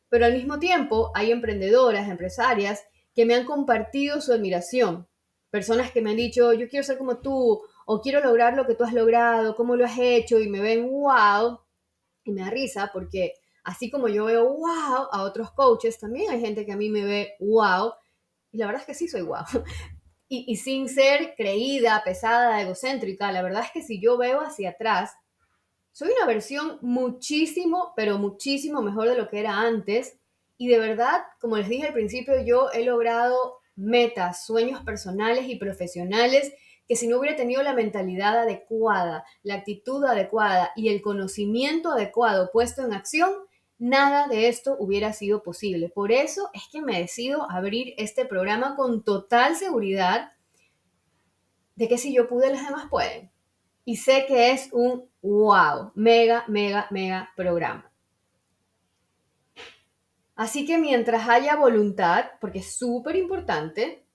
Pero 0.09 0.25
al 0.25 0.33
mismo 0.33 0.57
tiempo, 0.57 1.11
hay 1.13 1.29
emprendedoras, 1.29 2.09
empresarias 2.09 2.83
que 3.13 3.27
me 3.27 3.35
han 3.35 3.45
compartido 3.45 4.19
su 4.19 4.33
admiración. 4.33 5.07
Personas 5.51 5.91
que 5.91 6.01
me 6.01 6.09
han 6.09 6.17
dicho, 6.17 6.53
yo 6.53 6.67
quiero 6.69 6.83
ser 6.83 6.97
como 6.97 7.19
tú, 7.19 7.61
o 7.85 8.01
quiero 8.01 8.19
lograr 8.19 8.55
lo 8.55 8.65
que 8.65 8.73
tú 8.73 8.83
has 8.83 8.93
logrado, 8.93 9.55
cómo 9.55 9.75
lo 9.75 9.85
has 9.85 9.99
hecho, 9.99 10.39
y 10.39 10.49
me 10.49 10.59
ven, 10.59 10.89
wow, 10.89 11.59
y 12.29 12.33
me 12.33 12.41
da 12.41 12.89
porque 12.91 13.33
así 13.63 13.89
como 13.89 14.07
yo 14.07 14.25
veo, 14.25 14.45
wow, 14.47 15.07
a 15.11 15.23
otros 15.23 15.51
coaches, 15.51 15.99
también 15.99 16.31
hay 16.31 16.39
gente 16.39 16.65
que 16.65 16.71
a 16.71 16.77
mí 16.77 16.89
me 16.89 17.03
ve, 17.03 17.33
wow, 17.39 17.93
y 18.51 18.57
la 18.57 18.65
verdad 18.65 18.81
es 18.81 18.87
que 18.87 18.93
sí 18.93 19.07
soy 19.07 19.21
wow. 19.21 19.43
y, 20.27 20.55
sin 20.57 20.89
ser 20.89 21.33
creída, 21.35 22.01
pesada, 22.03 22.61
egocéntrica, 22.61 23.31
la 23.31 23.41
verdad 23.41 23.63
es 23.65 23.71
que 23.71 23.81
si 23.81 23.99
yo 23.99 24.17
veo 24.17 24.41
hacia 24.41 24.71
atrás, 24.71 25.13
soy 25.91 26.09
una 26.15 26.25
versión 26.25 26.77
muchísimo, 26.81 27.93
pero 27.95 28.17
muchísimo 28.19 28.81
mejor 28.81 29.09
de 29.09 29.17
lo 29.17 29.27
que 29.27 29.39
era 29.39 29.59
antes. 29.59 30.17
Y 30.57 30.67
de 30.67 30.79
verdad, 30.79 31.23
como 31.41 31.57
les 31.57 31.67
dije 31.67 31.87
al 31.87 31.93
principio, 31.93 32.33
yo 32.45 32.69
he 32.71 32.85
logrado 32.85 33.57
metas, 33.75 34.45
sueños 34.45 34.83
personales 34.83 35.49
y 35.49 35.55
profesionales 35.55 36.53
que 36.89 36.95
si 36.95 37.07
no 37.07 37.19
hubiera 37.19 37.35
tenido 37.35 37.61
la 37.61 37.73
mentalidad 37.73 38.39
adecuada, 38.39 39.23
la 39.43 39.53
actitud 39.53 40.03
adecuada 40.03 40.71
y 40.75 40.89
el 40.89 41.03
conocimiento 41.03 41.91
adecuado 41.91 42.49
puesto 42.51 42.83
en 42.83 42.93
acción, 42.93 43.31
nada 43.77 44.27
de 44.27 44.47
esto 44.47 44.75
hubiera 44.79 45.13
sido 45.13 45.43
posible. 45.43 45.89
Por 45.89 46.11
eso 46.11 46.49
es 46.51 46.63
que 46.71 46.81
me 46.81 46.99
decido 46.99 47.49
abrir 47.51 47.93
este 47.97 48.25
programa 48.25 48.75
con 48.75 49.03
total 49.03 49.55
seguridad 49.55 50.31
de 51.75 51.87
que 51.87 51.99
si 51.99 52.11
yo 52.11 52.27
pude, 52.27 52.49
los 52.49 52.65
demás 52.65 52.87
pueden. 52.89 53.29
Y 53.85 53.97
sé 53.97 54.25
que 54.27 54.49
es 54.49 54.69
un 54.73 55.07
wow, 55.21 55.91
mega, 55.93 56.43
mega, 56.47 56.87
mega 56.89 57.29
programa. 57.35 57.91
Así 60.35 60.65
que 60.65 60.79
mientras 60.79 61.29
haya 61.29 61.55
voluntad, 61.55 62.31
porque 62.41 62.59
es 62.59 62.75
súper 62.75 63.15
importante, 63.15 64.07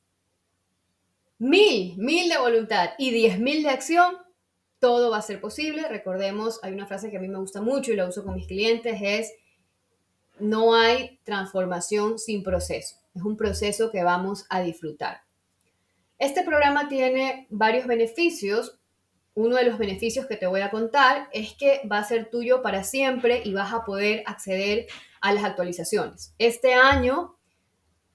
mil, 1.39 1.97
mil 1.99 2.29
de 2.29 2.39
voluntad 2.39 2.91
y 2.99 3.11
diez 3.11 3.39
mil 3.39 3.63
de 3.63 3.71
acción, 3.71 4.17
todo 4.79 5.11
va 5.11 5.19
a 5.19 5.23
ser 5.23 5.41
posible. 5.41 5.89
Recordemos, 5.89 6.61
hay 6.63 6.73
una 6.73 6.87
frase 6.87 7.11
que 7.11 7.17
a 7.17 7.21
mí 7.21 7.29
me 7.29 7.39
gusta 7.39 7.63
mucho 7.63 7.93
y 7.93 7.97
la 7.97 8.09
uso 8.09 8.25
con 8.25 8.35
mis 8.35 8.47
clientes, 8.47 8.99
es 9.03 9.33
no 10.39 10.75
hay 10.75 11.21
transformación 11.25 12.19
sin 12.19 12.43
proceso. 12.43 12.97
Es 13.15 13.23
un 13.23 13.37
proceso 13.37 13.91
que 13.91 14.03
vamos 14.03 14.47
a 14.51 14.61
disfrutar. 14.61 15.23
Este 16.19 16.43
programa 16.43 16.89
tiene 16.89 17.47
varios 17.51 17.87
beneficios. 17.87 18.79
Uno 19.35 19.57
de 19.57 19.65
los 19.65 19.79
beneficios 19.79 20.27
que 20.27 20.37
te 20.37 20.47
voy 20.47 20.61
a 20.61 20.71
contar 20.71 21.29
es 21.33 21.55
que 21.55 21.81
va 21.91 21.99
a 21.99 22.05
ser 22.05 22.31
tuyo 22.31 22.63
para 22.63 22.85
siempre 22.85 23.43
y 23.45 23.53
vas 23.53 23.73
a 23.73 23.85
poder 23.85 24.23
acceder 24.27 24.87
a 25.21 25.33
las 25.33 25.45
actualizaciones. 25.45 26.35
Este 26.39 26.75
año, 26.75 27.37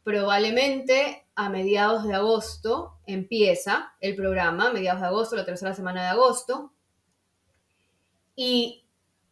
probablemente 0.03 1.25
a 1.39 1.47
mediados 1.47 2.03
de 2.03 2.13
agosto, 2.13 2.99
empieza 3.05 3.93
el 4.01 4.13
programa, 4.13 4.73
mediados 4.73 4.99
de 4.99 5.07
agosto, 5.07 5.37
la 5.37 5.45
tercera 5.45 5.73
semana 5.73 6.01
de 6.03 6.09
agosto, 6.09 6.73
y 8.35 8.83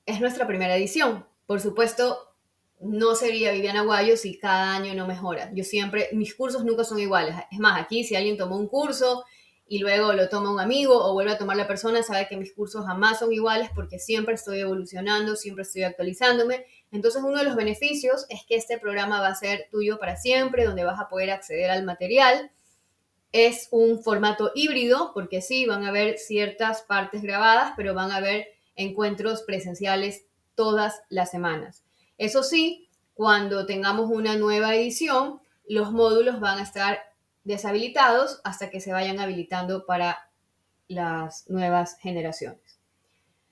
es 0.06 0.22
nuestra 0.22 0.48
primera 0.48 0.78
edición. 0.78 1.26
Por 1.46 1.60
supuesto, 1.60 2.34
no 2.80 3.14
sería 3.14 3.52
Viviana 3.52 3.82
Guayo 3.82 4.16
si 4.16 4.40
cada 4.40 4.74
año 4.78 4.94
no 4.96 5.06
mejora. 5.06 5.52
Yo 5.54 5.66
siempre, 5.66 6.08
mis 6.14 6.34
cursos 6.34 6.64
nunca 6.64 6.86
son 6.86 6.98
iguales. 7.00 7.36
Es 7.52 7.60
más, 7.60 7.82
aquí 7.82 8.06
si 8.06 8.16
alguien 8.16 8.38
tomó 8.38 8.56
un 8.56 8.70
curso 8.70 9.26
y 9.68 9.80
luego 9.80 10.14
lo 10.14 10.30
toma 10.30 10.50
un 10.50 10.62
amigo 10.62 10.94
o 10.96 11.12
vuelve 11.12 11.34
a 11.34 11.38
tomar 11.38 11.58
la 11.58 11.68
persona, 11.68 12.04
sabe 12.04 12.30
que 12.30 12.38
mis 12.38 12.54
cursos 12.54 12.86
jamás 12.86 13.20
son 13.20 13.34
iguales 13.34 13.70
porque 13.76 14.00
siempre 14.00 14.36
estoy 14.36 14.62
evolucionando, 14.62 15.36
siempre 15.36 15.64
estoy 15.64 15.84
actualizándome. 15.84 16.66
Entonces 16.92 17.22
uno 17.24 17.38
de 17.38 17.44
los 17.44 17.56
beneficios 17.56 18.26
es 18.30 18.42
que 18.48 18.56
este 18.56 18.78
programa 18.78 19.20
va 19.20 19.28
a 19.28 19.36
ser 19.36 19.68
tuyo 19.72 20.00
para 20.00 20.16
siempre, 20.16 20.66
donde 20.66 20.86
vas 20.86 21.00
a 21.00 21.10
poder 21.10 21.32
acceder 21.32 21.70
al 21.70 21.84
material. 21.84 22.52
Es 23.32 23.68
un 23.72 24.02
formato 24.02 24.52
híbrido 24.56 25.12
porque 25.14 25.42
sí, 25.42 25.66
van 25.66 25.84
a 25.84 25.90
haber 25.90 26.18
ciertas 26.18 26.82
partes 26.82 27.22
grabadas, 27.22 27.74
pero 27.76 27.94
van 27.94 28.12
a 28.12 28.18
haber 28.18 28.48
encuentros 28.76 29.44
presenciales 29.44 30.26
todas 30.56 31.02
las 31.10 31.30
semanas. 31.30 31.84
Eso 32.18 32.42
sí, 32.42 32.90
cuando 33.14 33.66
tengamos 33.66 34.10
una 34.10 34.38
nueva 34.38 34.76
edición, 34.76 35.42
los 35.68 35.92
módulos 35.92 36.40
van 36.40 36.60
a 36.60 36.64
estar 36.64 37.00
deshabilitados 37.44 38.42
hasta 38.44 38.70
que 38.70 38.80
se 38.80 38.92
vayan 38.92 39.20
habilitando 39.20 39.86
para 39.86 40.30
las 40.88 41.50
nuevas 41.50 41.98
generaciones. 42.00 42.80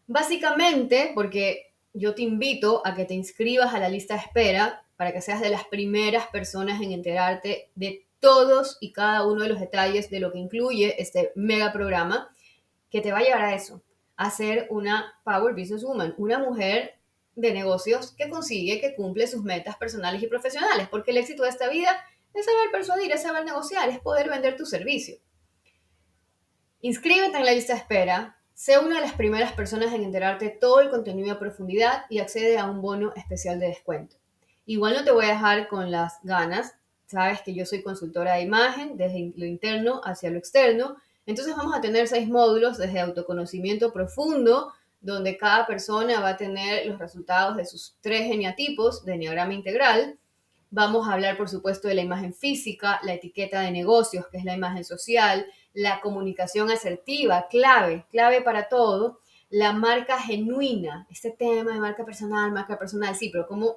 Básicamente, 0.07 1.11
porque 1.13 1.73
yo 1.95 2.13
te 2.13 2.21
invito 2.21 2.85
a 2.85 2.93
que 2.93 3.05
te 3.05 3.13
inscribas 3.13 3.73
a 3.73 3.79
la 3.79 3.89
lista 3.89 4.15
de 4.15 4.19
espera 4.19 4.85
para 4.97 5.13
que 5.13 5.21
seas 5.21 5.39
de 5.39 5.49
las 5.49 5.65
primeras 5.65 6.27
personas 6.27 6.81
en 6.81 6.91
enterarte 6.91 7.71
de 7.75 8.05
todos 8.19 8.77
y 8.81 8.91
cada 8.91 9.25
uno 9.25 9.43
de 9.43 9.49
los 9.49 9.59
detalles 9.59 10.09
de 10.09 10.19
lo 10.19 10.31
que 10.31 10.39
incluye 10.39 11.01
este 11.01 11.31
mega 11.35 11.71
programa 11.71 12.29
que 12.89 12.99
te 12.99 13.11
va 13.11 13.19
a 13.19 13.23
llevar 13.23 13.43
a 13.43 13.55
eso, 13.55 13.81
a 14.17 14.29
ser 14.29 14.67
una 14.69 15.13
Power 15.23 15.53
Business 15.53 15.83
Woman, 15.83 16.13
una 16.17 16.37
mujer 16.37 16.95
de 17.35 17.53
negocios 17.53 18.11
que 18.11 18.29
consigue, 18.29 18.81
que 18.81 18.95
cumple 18.95 19.27
sus 19.27 19.43
metas 19.43 19.77
personales 19.77 20.21
y 20.21 20.27
profesionales, 20.27 20.87
porque 20.89 21.11
el 21.11 21.17
éxito 21.17 21.43
de 21.43 21.49
esta 21.49 21.69
vida 21.69 21.89
es 22.33 22.45
saber 22.45 22.71
persuadir, 22.71 23.11
es 23.11 23.21
saber 23.21 23.45
negociar, 23.45 23.87
es 23.89 23.99
poder 23.99 24.29
vender 24.29 24.57
tu 24.57 24.65
servicio. 24.65 25.17
Inscríbete 26.81 27.37
en 27.37 27.45
la 27.45 27.53
lista 27.53 27.73
de 27.73 27.79
espera, 27.79 28.37
sé 28.55 28.79
una 28.79 28.95
de 28.95 29.01
las 29.01 29.13
primeras 29.13 29.51
personas 29.51 29.93
en 29.93 30.03
enterarte 30.03 30.49
todo 30.49 30.79
el 30.79 30.89
contenido 30.89 31.33
a 31.33 31.39
profundidad 31.39 32.05
y 32.09 32.19
accede 32.19 32.57
a 32.57 32.65
un 32.65 32.81
bono 32.81 33.11
especial 33.15 33.59
de 33.59 33.67
descuento. 33.67 34.15
Igual 34.65 34.95
no 34.95 35.03
te 35.03 35.11
voy 35.11 35.25
a 35.25 35.33
dejar 35.33 35.67
con 35.67 35.91
las 35.91 36.19
ganas, 36.23 36.75
sabes 37.05 37.41
que 37.41 37.53
yo 37.53 37.65
soy 37.65 37.83
consultora 37.83 38.35
de 38.35 38.41
imagen 38.41 38.97
desde 38.97 39.33
lo 39.35 39.45
interno 39.45 40.01
hacia 40.03 40.31
lo 40.31 40.39
externo, 40.39 40.95
entonces 41.25 41.55
vamos 41.55 41.75
a 41.75 41.81
tener 41.81 42.07
seis 42.07 42.29
módulos 42.29 42.77
desde 42.77 42.99
autoconocimiento 42.99 43.91
profundo, 43.91 44.71
donde 45.01 45.37
cada 45.37 45.67
persona 45.67 46.21
va 46.21 46.29
a 46.29 46.37
tener 46.37 46.85
los 46.87 46.97
resultados 46.97 47.57
de 47.57 47.65
sus 47.65 47.95
tres 47.99 48.21
geniatipos 48.21 49.03
de 49.03 49.15
enneagrama 49.15 49.53
integral. 49.53 50.17
Vamos 50.71 51.07
a 51.07 51.13
hablar, 51.13 51.35
por 51.35 51.49
supuesto, 51.49 51.87
de 51.87 51.95
la 51.95 52.01
imagen 52.01 52.33
física, 52.33 52.99
la 53.03 53.13
etiqueta 53.13 53.61
de 53.61 53.71
negocios, 53.71 54.27
que 54.27 54.37
es 54.37 54.45
la 54.45 54.55
imagen 54.55 54.85
social, 54.85 55.45
la 55.75 56.01
comunicación 56.01 56.71
asertiva, 56.71 57.47
clave, 57.49 58.05
clave 58.09 58.41
para 58.41 58.69
todo, 58.69 59.19
la 59.49 59.73
marca 59.73 60.19
genuina, 60.19 61.05
este 61.11 61.31
tema 61.31 61.73
de 61.73 61.79
marca 61.79 62.03
personal, 62.03 62.51
marca 62.51 62.79
personal, 62.79 63.15
sí, 63.15 63.29
pero 63.29 63.45
cómo, 63.45 63.75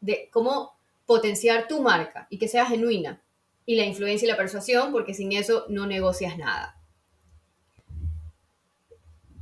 de, 0.00 0.28
cómo 0.30 0.76
potenciar 1.06 1.66
tu 1.66 1.82
marca 1.82 2.28
y 2.30 2.38
que 2.38 2.48
sea 2.48 2.66
genuina, 2.66 3.22
y 3.64 3.74
la 3.74 3.84
influencia 3.84 4.26
y 4.26 4.30
la 4.30 4.36
persuasión, 4.36 4.92
porque 4.92 5.14
sin 5.14 5.32
eso 5.32 5.64
no 5.68 5.86
negocias 5.86 6.38
nada. 6.38 6.76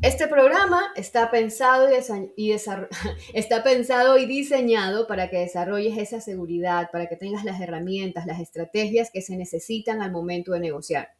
Este 0.01 0.29
programa 0.29 0.93
está 0.97 1.31
pensado 1.31 1.89
y, 2.37 2.53
está 3.33 3.63
pensado 3.63 4.19
y 4.19 4.27
diseñado 4.27 5.07
para 5.07 5.31
que 5.31 5.39
desarrolles 5.39 5.97
esa 5.97 6.21
seguridad, 6.21 6.91
para 6.93 7.07
que 7.07 7.17
tengas 7.17 7.45
las 7.45 7.61
herramientas, 7.61 8.27
las 8.27 8.39
estrategias 8.39 9.11
que 9.11 9.23
se 9.23 9.37
necesitan 9.37 10.03
al 10.03 10.13
momento 10.13 10.53
de 10.53 10.61
negociar. 10.61 11.14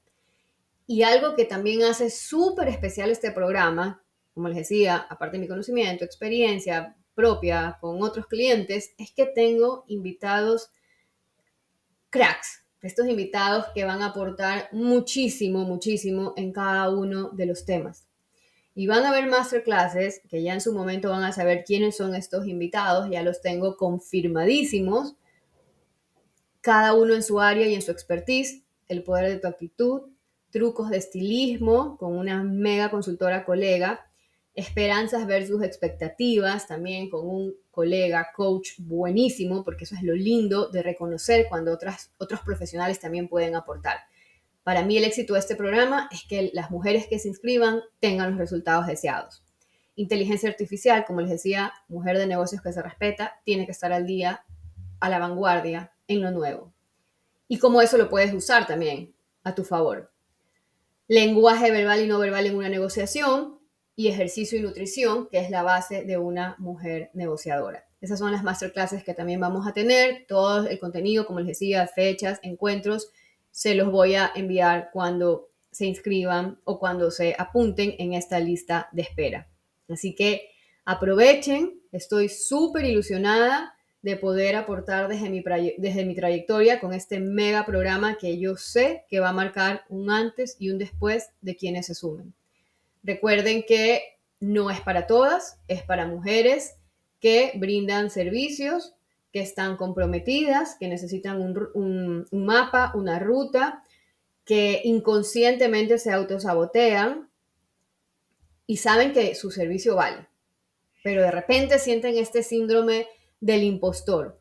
Y 0.87 1.03
algo 1.03 1.35
que 1.35 1.45
también 1.45 1.83
hace 1.83 2.11
súper 2.11 2.69
especial 2.69 3.11
este 3.11 3.31
programa, 3.31 4.05
como 4.35 4.49
les 4.49 4.59
decía, 4.59 4.97
aparte 5.09 5.37
de 5.37 5.43
mi 5.43 5.49
conocimiento, 5.49 6.05
experiencia 6.05 6.97
propia 7.15 7.79
con 7.81 8.03
otros 8.03 8.27
clientes, 8.27 8.93
es 8.99 9.13
que 9.13 9.27
tengo 9.27 9.85
invitados 9.89 10.71
cracks, 12.11 12.65
estos 12.83 13.09
invitados 13.09 13.67
que 13.75 13.85
van 13.85 14.03
a 14.03 14.09
aportar 14.09 14.69
muchísimo, 14.73 15.61
muchísimo 15.61 16.35
en 16.37 16.53
cada 16.53 16.91
uno 16.91 17.31
de 17.31 17.47
los 17.47 17.65
temas. 17.65 18.07
Y 18.75 18.87
van 18.87 19.05
a 19.05 19.11
haber 19.11 19.27
masterclasses 19.27 20.21
que 20.29 20.43
ya 20.43 20.53
en 20.53 20.61
su 20.61 20.75
momento 20.75 21.09
van 21.09 21.23
a 21.23 21.33
saber 21.33 21.65
quiénes 21.65 21.97
son 21.97 22.15
estos 22.15 22.47
invitados, 22.47 23.09
ya 23.11 23.23
los 23.23 23.41
tengo 23.41 23.77
confirmadísimos, 23.77 25.17
cada 26.61 26.95
uno 26.95 27.15
en 27.15 27.23
su 27.23 27.41
área 27.41 27.67
y 27.67 27.75
en 27.75 27.83
su 27.83 27.91
expertise, 27.91 28.63
el 28.89 29.03
poder 29.03 29.31
de 29.31 29.39
tu 29.39 29.47
actitud, 29.47 30.14
trucos 30.55 30.89
de 30.89 30.99
estilismo 30.99 31.99
con 31.99 32.17
una 32.17 32.45
mega 32.45 32.89
consultora 32.89 33.45
colega, 33.45 34.07
esperanzas 34.55 35.27
versus 35.27 35.65
expectativas, 35.65 36.69
también 36.69 37.11
con 37.11 37.27
un 37.27 37.57
colega, 37.73 38.29
coach 38.37 38.75
buenísimo, 38.79 39.65
porque 39.65 39.83
eso 39.83 39.97
es 39.97 40.05
lo 40.05 40.15
lindo 40.15 40.69
de 40.69 40.85
reconocer 40.85 41.47
cuando 41.49 41.73
otras, 41.73 42.13
otros 42.19 42.39
profesionales 42.43 43.01
también 43.01 43.27
pueden 43.27 43.57
aportar. 43.57 43.97
Para 44.63 44.85
mí 44.85 44.97
el 44.97 45.03
éxito 45.03 45.35
de 45.35 45.41
este 45.41 45.57
programa 45.57 46.09
es 46.13 46.23
que 46.29 46.51
las 46.55 46.71
mujeres 46.71 47.09
que 47.09 47.19
se 47.19 47.27
inscriban 47.27 47.81
tengan 47.99 48.31
los 48.31 48.39
resultados 48.39 48.87
deseados. 48.87 49.43
Inteligencia 49.97 50.49
artificial, 50.49 51.05
como 51.05 51.21
les 51.21 51.31
decía, 51.31 51.73
mujer 51.89 52.17
de 52.17 52.29
negocios 52.29 52.63
que 52.63 52.73
se 52.73 52.81
respeta, 52.81 53.41
tiene 53.45 53.67
que 53.67 53.73
estar 53.73 53.93
al 53.93 54.07
día, 54.07 54.45
a 55.01 55.09
la 55.09 55.19
vanguardia, 55.19 55.93
en 56.07 56.23
lo 56.23 56.31
nuevo. 56.31 56.73
Y 57.49 57.59
cómo 57.59 57.83
eso 57.83 57.99
lo 57.99 58.09
puedes 58.09 58.33
usar 58.33 58.69
también 58.69 59.17
a 59.43 59.57
tu 59.57 59.65
favor. 59.65 60.14
Lenguaje 61.07 61.71
verbal 61.71 62.03
y 62.03 62.07
no 62.07 62.19
verbal 62.19 62.47
en 62.47 62.57
una 62.57 62.69
negociación 62.69 63.59
y 63.97 64.09
ejercicio 64.09 64.59
y 64.59 64.63
nutrición, 64.63 65.29
que 65.29 65.39
es 65.39 65.51
la 65.51 65.63
base 65.63 66.05
de 66.05 66.19
una 66.19 66.57
mujer 66.59 67.11
negociadora. 67.15 67.87
Esas 68.01 68.19
son 68.19 68.33
las 68.33 68.43
masterclasses 68.43 69.05
que 69.05 69.15
también 69.15 69.41
vamos 69.41 69.67
a 69.67 69.73
tener. 69.73 70.27
Todo 70.27 70.67
el 70.67 70.79
contenido, 70.79 71.27
como 71.27 71.41
les 71.41 71.49
decía, 71.49 71.87
fechas, 71.87 72.41
encuentros, 72.43 73.11
se 73.51 73.75
los 73.75 73.91
voy 73.91 74.15
a 74.15 74.33
enviar 74.35 74.91
cuando 74.93 75.51
se 75.71 75.87
inscriban 75.87 76.61
o 76.65 76.79
cuando 76.79 77.11
se 77.11 77.35
apunten 77.39 77.95
en 77.99 78.15
esta 78.15 78.41
lista 78.41 78.89
de 78.93 79.03
espera. 79.03 79.49
Así 79.89 80.15
que 80.15 80.51
aprovechen, 80.85 81.81
estoy 81.93 82.29
súper 82.29 82.85
ilusionada 82.85 83.74
de 84.05 84.17
poder 84.17 84.55
aportar 84.55 85.09
desde 85.09 85.31
mi, 85.31 85.43
desde 85.79 86.05
mi 86.05 86.15
trayectoria 86.15 86.79
con 86.79 86.93
este 86.93 87.21
mega 87.21 87.65
programa 87.65 88.19
que 88.19 88.39
yo 88.39 88.55
sé 88.55 89.07
que 89.09 89.19
va 89.19 89.31
a 89.31 89.33
marcar 89.33 89.85
un 89.89 90.11
antes 90.11 90.57
y 90.59 90.69
un 90.69 90.77
después 90.77 91.31
de 91.41 91.57
quienes 91.57 91.87
se 91.87 91.95
sumen. 91.95 92.35
Recuerden 93.03 93.65
que 93.67 94.03
no 94.41 94.71
es 94.71 94.83
para 94.83 95.07
todas, 95.07 95.59
es 95.69 95.83
para 95.83 96.07
mujeres 96.07 96.75
que 97.19 97.53
brindan 97.55 98.11
servicios 98.11 98.93
que 99.33 99.41
están 99.41 99.79
comprometidas, 99.79 100.77
que 100.79 100.87
necesitan 100.87 101.41
un, 101.41 102.27
mapa, 102.31 102.93
una 102.95 103.19
ruta, 103.19 103.83
que 104.45 104.83
inconscientemente 104.85 105.97
se 105.97 106.13
autosabotean 106.13 107.31
y 108.67 108.77
saben 108.77 109.15
que 109.15 109.35
su 109.35 109.51
servicio 109.51 109.97
vale, 109.97 110.27
pero 111.03 111.23
de 111.23 111.31
repente 111.31 111.79
sienten 111.79 112.19
este 112.19 112.43
síndrome 112.43 113.07
del 113.45 113.63
impostor. 113.63 114.41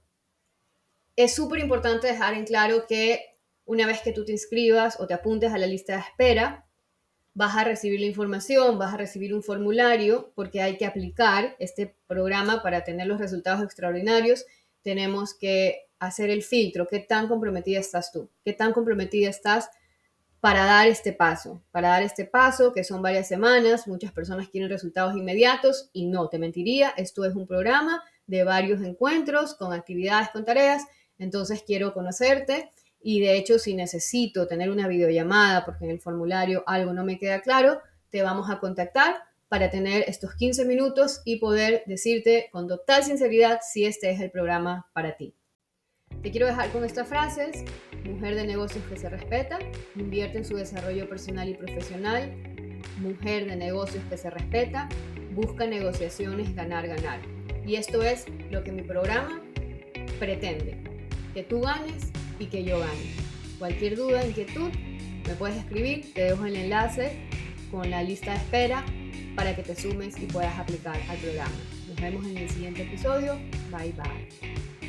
Es 1.18 1.36
súper 1.36 1.60
importante 1.60 2.08
dejar 2.08 2.36
en 2.36 2.46
claro 2.46 2.86
que 2.88 3.20
una 3.66 3.86
vez 3.86 4.02
que 4.02 4.14
tú 4.14 4.24
te 4.24 4.32
inscribas 4.32 5.00
o 5.00 5.08
te 5.08 5.14
apuntes 5.14 5.52
a 5.52 5.58
la 5.58 5.68
lista 5.68 5.94
de 5.94 6.00
espera, 6.00 6.66
vas 7.34 7.58
a 7.58 7.66
recibir 7.66 8.00
la 8.00 8.06
información, 8.06 8.80
vas 8.80 8.94
a 8.94 8.98
recibir 8.98 9.34
un 9.34 9.44
formulario 9.44 10.32
porque 10.36 10.62
hay 10.62 10.78
que 10.78 10.86
aplicar 10.86 11.56
este 11.60 11.98
programa 12.08 12.64
para 12.64 12.86
tener 12.86 13.08
los 13.08 13.20
resultados 13.20 13.62
extraordinarios 13.64 14.46
tenemos 14.84 15.34
que 15.34 15.90
hacer 16.00 16.30
el 16.30 16.44
filtro. 16.44 16.88
¿Qué 16.88 17.00
tan 17.00 17.28
comprometida 17.28 17.80
estás 17.80 18.12
tú? 18.12 18.30
¿Qué 18.46 18.54
tan 18.54 18.72
comprometida 18.74 19.30
estás 19.30 19.70
para 20.40 20.66
dar 20.66 20.88
este 20.88 21.14
paso? 21.14 21.62
Para 21.72 21.90
dar 21.90 22.04
este 22.04 22.26
paso, 22.26 22.74
que 22.74 22.84
son 22.84 23.02
varias 23.02 23.28
semanas, 23.28 23.88
muchas 23.88 24.12
personas 24.12 24.50
quieren 24.50 24.70
resultados 24.70 25.16
inmediatos 25.16 25.90
y 25.94 26.06
no, 26.06 26.30
te 26.30 26.40
mentiría, 26.40 26.94
esto 26.98 27.26
es 27.26 27.36
un 27.36 27.48
programa 27.48 28.04
de 28.28 28.44
varios 28.44 28.82
encuentros 28.82 29.56
con 29.56 29.74
actividades, 29.74 30.30
con 30.30 30.46
tareas, 30.46 30.86
entonces 31.18 31.64
quiero 31.66 31.94
conocerte 31.94 32.72
y 33.02 33.20
de 33.20 33.38
hecho 33.38 33.60
si 33.60 33.76
necesito 33.76 34.48
tener 34.48 34.70
una 34.70 34.88
videollamada 34.88 35.66
porque 35.66 35.86
en 35.86 35.92
el 35.92 36.00
formulario 36.00 36.64
algo 36.66 36.94
no 36.94 37.04
me 37.04 37.18
queda 37.18 37.42
claro, 37.42 37.82
te 38.10 38.22
vamos 38.24 38.50
a 38.50 38.60
contactar 38.60 39.18
para 39.50 39.70
tener 39.70 40.06
estos 40.08 40.34
15 40.36 40.66
minutos 40.66 41.22
y 41.26 41.38
poder 41.38 41.84
decirte 41.86 42.50
con 42.52 42.68
total 42.68 43.04
sinceridad 43.04 43.60
si 43.62 43.86
este 43.86 44.10
es 44.10 44.20
el 44.20 44.32
programa 44.32 44.90
para 44.94 45.16
ti. 45.16 45.36
Te 46.22 46.32
quiero 46.32 46.48
dejar 46.48 46.72
con 46.72 46.84
estas 46.86 47.08
frases. 47.08 47.64
Mujer 48.06 48.36
de 48.36 48.48
negocios 48.48 48.84
que 48.86 48.98
se 48.98 49.10
respeta, 49.10 49.60
invierte 49.96 50.40
en 50.40 50.46
su 50.46 50.56
desarrollo 50.56 51.08
personal 51.10 51.50
y 51.50 51.54
profesional. 51.54 52.34
Mujer 53.00 53.46
de 53.46 53.56
negocios 53.56 54.04
que 54.10 54.18
se 54.18 54.30
respeta, 54.30 54.90
busca 55.34 55.66
negociaciones 55.68 56.56
ganar, 56.56 56.88
ganar. 56.88 57.33
Y 57.66 57.76
esto 57.76 58.04
es 58.04 58.26
lo 58.52 58.64
que 58.64 58.72
mi 58.72 58.82
programa 58.82 59.42
pretende. 60.20 60.78
Que 61.34 61.44
tú 61.44 61.62
ganes 61.62 62.12
y 62.40 62.46
que 62.48 62.64
yo 62.64 62.80
gane. 62.80 63.14
Cualquier 63.60 63.96
duda, 63.96 64.26
inquietud, 64.26 64.70
me 65.28 65.34
puedes 65.36 65.58
escribir. 65.58 66.14
Te 66.14 66.26
dejo 66.26 66.46
el 66.46 66.56
enlace 66.56 67.18
con 67.72 67.90
la 67.90 68.04
lista 68.04 68.32
de 68.32 68.38
espera 68.38 68.86
para 69.36 69.56
que 69.56 69.64
te 69.64 69.76
sumes 69.76 70.20
y 70.20 70.26
puedas 70.26 70.58
aplicar 70.60 70.98
al 71.10 71.18
programa. 71.18 71.56
Nos 71.88 72.00
vemos 72.00 72.26
en 72.28 72.38
el 72.38 72.50
siguiente 72.50 72.84
episodio. 72.84 73.36
Bye 73.72 73.94
bye. 73.94 74.83